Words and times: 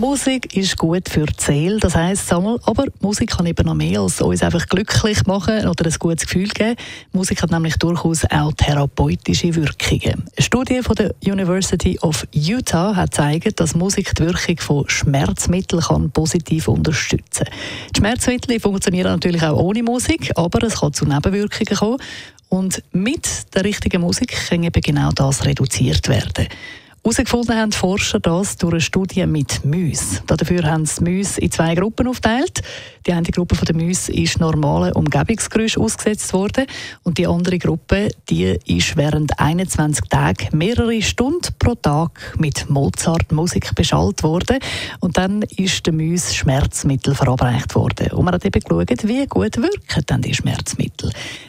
Musik 0.00 0.56
ist 0.56 0.76
gut 0.76 1.08
für 1.08 1.26
die 1.26 1.40
Seele, 1.40 1.78
das 1.78 1.94
heisst 1.94 2.32
einmal, 2.32 2.58
aber 2.64 2.86
Musik 3.00 3.30
kann 3.30 3.46
eben 3.46 3.64
noch 3.64 3.74
mehr 3.74 4.00
als 4.00 4.20
uns 4.20 4.42
einfach 4.42 4.66
glücklich 4.66 5.24
machen 5.26 5.68
oder 5.68 5.86
ein 5.86 5.94
gutes 5.98 6.26
Gefühl 6.26 6.48
geben. 6.48 6.74
Musik 7.12 7.40
hat 7.42 7.52
nämlich 7.52 7.76
durchaus 7.76 8.24
auch 8.24 8.52
therapeutische 8.54 9.54
Wirkungen. 9.54 10.24
Eine 10.36 10.44
Studie 10.44 10.82
von 10.82 10.96
der 10.96 11.14
University 11.24 11.96
of 12.00 12.26
Utah 12.32 12.96
hat 12.96 13.12
gezeigt, 13.12 13.60
dass 13.60 13.76
Musik 13.76 14.14
die 14.16 14.24
Wirkung 14.24 14.58
von 14.58 14.88
Schmerzmitteln 14.88 15.82
kann 15.82 16.10
positiv 16.10 16.66
unterstützen 16.66 17.44
kann. 17.44 17.54
Die 17.94 17.98
Schmerzmittel 18.00 18.58
funktionieren 18.58 19.12
natürlich 19.12 19.44
auch 19.44 19.56
ohne 19.56 19.84
Musik, 19.84 20.32
aber 20.34 20.64
es 20.64 20.80
kann 20.80 20.92
zu 20.92 21.04
Nebenwirkungen 21.04 21.76
kommen. 21.76 21.98
Und 22.48 22.82
mit 22.92 23.54
der 23.54 23.64
richtigen 23.64 24.00
Musik 24.00 24.34
kann 24.48 24.64
eben 24.64 24.80
genau 24.80 25.10
das 25.12 25.44
reduziert 25.44 26.08
werden. 26.08 26.48
Herausgefunden 27.04 27.54
haben 27.54 27.68
die 27.68 27.76
Forscher 27.76 28.18
das 28.18 28.56
durch 28.56 28.72
eine 28.72 28.80
Studie 28.80 29.26
mit 29.26 29.62
Mäusen. 29.62 30.20
Dafür 30.26 30.62
haben 30.62 30.86
sie 30.86 31.04
Mäuse 31.04 31.38
in 31.38 31.50
zwei 31.50 31.74
Gruppen 31.74 32.08
aufgeteilt. 32.08 32.62
Die 33.06 33.12
eine 33.12 33.26
Gruppe 33.26 33.62
der 33.62 33.76
Mäuse 33.76 34.10
ist 34.10 34.40
normalen 34.40 34.94
Umgebungsgeräusch 34.94 35.76
ausgesetzt 35.76 36.32
worden 36.32 36.64
und 37.02 37.18
die 37.18 37.26
andere 37.26 37.58
Gruppe 37.58 38.08
die 38.30 38.58
ist 38.64 38.96
während 38.96 39.38
21 39.38 40.08
Tagen 40.08 40.56
mehrere 40.56 41.02
Stunden 41.02 41.52
pro 41.58 41.74
Tag 41.74 42.34
mit 42.38 42.70
Mozart-Musik 42.70 43.74
beschallt 43.74 44.22
worden 44.22 44.56
und 45.00 45.18
dann 45.18 45.42
ist 45.42 45.86
den 45.86 45.98
Mäuse 45.98 46.32
Schmerzmittel 46.32 47.14
verabreicht 47.14 47.74
worden. 47.74 48.12
Und 48.12 48.24
man 48.24 48.32
hat 48.32 48.46
eben 48.46 48.60
geschaut, 48.60 48.88
wie 49.04 49.26
gut 49.26 49.58
wirken 49.58 50.02
dann 50.06 50.22
die 50.22 50.32
Schmerzmittel. 50.32 50.93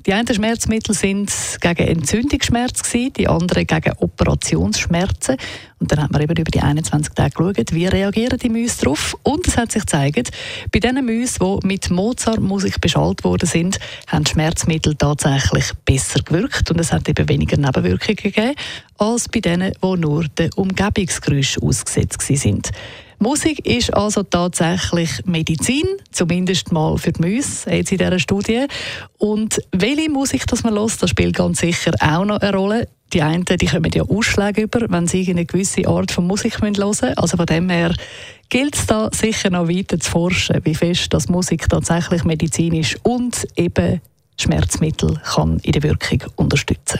Die 0.06 0.14
einen 0.14 0.34
Schmerzmittel 0.34 0.94
sind 0.94 1.32
gegen 1.62 1.88
Entzündungsschmerz 1.88 2.84
die 2.92 3.28
anderen 3.28 3.66
gegen 3.66 3.94
Operationsschmerzen 4.00 5.38
und 5.80 5.92
dann 5.92 6.02
hat 6.02 6.12
man 6.12 6.22
eben 6.22 6.36
über 6.36 6.52
die 6.52 6.62
21 6.62 7.14
Tage 7.14 7.32
geschaut, 7.32 7.74
wie 7.74 7.88
reagieren 7.88 8.40
die 8.40 8.50
Mäuse 8.50 8.80
darauf. 8.82 9.16
Und 9.24 9.48
es 9.48 9.58
hat 9.58 9.72
sich 9.72 9.82
gezeigt, 9.82 10.32
bei 10.72 10.80
den 10.80 11.06
Mäusen, 11.06 11.60
die 11.62 11.68
mit 11.68 11.90
Mozart-Musik 11.90 12.80
beschallt 12.80 13.24
worden 13.24 13.48
sind, 13.48 13.78
haben 14.08 14.26
Schmerzmittel 14.26 14.96
tatsächlich 14.96 15.66
besser 15.84 16.22
gewirkt 16.22 16.72
und 16.72 16.80
es 16.80 16.92
hat 16.92 17.10
eben 17.10 17.28
weniger 17.28 17.58
Nebenwirkungen 17.58 18.16
gegeben, 18.16 18.56
als 18.98 19.28
bei 19.28 19.42
denen, 19.42 19.74
die 19.74 19.98
nur 19.98 20.26
den 20.30 20.54
Umgebungsgeräusch 20.54 21.58
ausgesetzt 21.60 22.22
sind. 22.22 22.72
Musik 23.20 23.66
ist 23.66 23.94
also 23.94 24.24
tatsächlich 24.24 25.26
Medizin, 25.26 25.86
zumindest 26.12 26.72
mal 26.72 26.98
für 26.98 27.12
die 27.12 27.22
Mäuse, 27.22 27.72
jetzt 27.72 27.92
in 27.92 27.98
dieser 27.98 28.20
Studie. 28.20 28.66
Und 29.18 29.62
welche 29.72 30.10
Musik 30.10 30.46
das 30.48 30.64
man 30.64 30.76
hört, 30.76 31.02
das 31.02 31.10
spielt 31.10 31.36
ganz 31.36 31.60
sicher 31.60 31.92
auch 32.00 32.26
noch 32.26 32.40
eine 32.40 32.56
Rolle. 32.56 32.88
Die 33.14 33.22
einen 33.22 33.46
die 33.46 33.66
kommen 33.66 33.92
ja 33.94 34.04
Ausschläge 34.04 34.64
über, 34.64 34.86
wenn 34.90 35.08
sie 35.08 35.30
eine 35.30 35.46
gewisse 35.46 35.88
Art 35.88 36.12
von 36.12 36.28
Musik 36.28 36.62
hören 36.62 36.74
müssen. 36.78 37.18
Also 37.18 37.38
von 37.38 37.46
dem 37.46 37.70
her 37.70 37.94
gilt 38.50 38.76
es 38.76 38.88
da 38.88 39.10
sicher 39.14 39.50
noch 39.50 39.70
weiter 39.70 40.00
zu 40.00 40.10
forschen, 40.10 40.60
wie 40.64 40.76
fest 40.76 41.14
das 41.14 41.30
Musik 41.30 41.70
tatsächlich 41.70 42.24
medizinisch 42.24 42.98
und 43.04 43.48
eben 43.56 44.02
Schmerzmittel 44.38 45.22
kann 45.24 45.60
in 45.60 45.72
der 45.72 45.84
Wirkung 45.84 46.24
unterstützen. 46.36 47.00